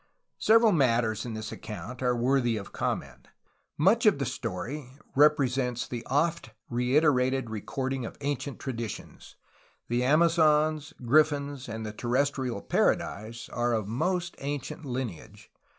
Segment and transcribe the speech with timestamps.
[0.39, 3.27] Several matters in this account are worthy of comment.
[3.77, 9.35] Much of the story represents the oft reiterated recording of ancient traditions.
[9.89, 15.51] The Amazons, griffins, and the Terres trial Paradise are of most ancient lineage.